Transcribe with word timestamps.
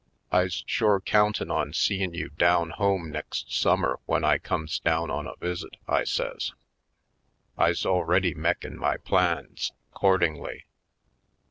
*'I's 0.31 0.63
shore 0.65 0.99
countin' 0.99 1.51
on 1.51 1.73
seein' 1.73 2.11
you 2.15 2.29
down 2.29 2.71
home 2.71 3.11
next 3.11 3.53
summer 3.53 3.99
w'en 4.07 4.23
I 4.23 4.39
comes 4.39 4.79
down 4.79 5.11
on 5.11 5.27
a 5.27 5.35
visit," 5.35 5.75
I 5.87 6.05
says; 6.05 6.53
"I's 7.55 7.85
already 7.85 8.33
mekin' 8.33 8.79
my 8.79 8.97
plans 8.97 9.73
'cordin'ly. 9.93 10.65